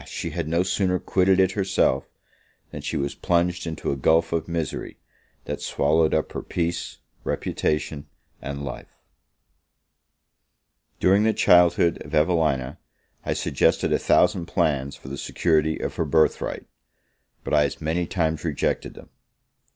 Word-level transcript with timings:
she 0.07 0.31
had 0.31 0.47
no 0.47 0.63
sooner 0.63 0.97
quitted 0.97 1.39
it 1.39 1.51
herself, 1.51 2.09
than 2.71 2.81
she 2.81 2.97
was 2.97 3.13
plunged 3.13 3.67
into 3.67 3.91
a 3.91 3.95
gulph 3.95 4.33
of 4.33 4.47
misery, 4.47 4.97
that 5.45 5.61
swallowed 5.61 6.11
up 6.11 6.31
her 6.31 6.41
peace, 6.41 6.97
reputation, 7.23 8.07
and 8.41 8.65
life. 8.65 8.97
During 10.99 11.21
the 11.21 11.33
childhood 11.33 12.01
of 12.01 12.15
Evelina, 12.15 12.79
I 13.23 13.33
suggested 13.33 13.93
a 13.93 13.99
thousand 13.99 14.47
plans 14.47 14.95
for 14.95 15.07
the 15.07 15.19
security 15.19 15.77
of 15.77 15.97
her 15.97 16.05
birth 16.05 16.41
right; 16.41 16.65
but 17.43 17.53
I 17.53 17.65
as 17.65 17.79
many 17.79 18.07
times 18.07 18.43
rejected 18.43 18.95
them. 18.95 19.09